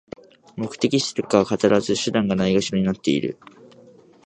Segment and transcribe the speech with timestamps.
[0.55, 3.37] 目的しか語らず、手段がないがしろになってる